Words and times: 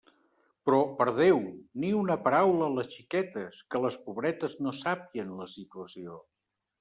Però, 0.67 0.77
per 0.99 1.05
Déu!, 1.17 1.41
ni 1.83 1.91
una 1.97 2.15
paraula 2.27 2.69
a 2.69 2.73
les 2.77 2.89
xiquetes; 2.93 3.59
que 3.75 3.81
les 3.83 3.99
pobretes 4.07 4.57
no 4.69 4.73
sàpien 4.79 5.37
la 5.43 5.47
situació. 5.57 6.17